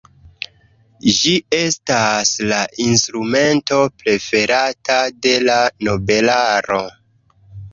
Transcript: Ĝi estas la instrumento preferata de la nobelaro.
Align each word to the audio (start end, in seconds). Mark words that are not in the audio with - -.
Ĝi 1.17 1.33
estas 1.57 2.31
la 2.53 2.61
instrumento 2.85 3.79
preferata 4.01 4.99
de 5.27 5.35
la 5.51 5.59
nobelaro. 5.91 6.83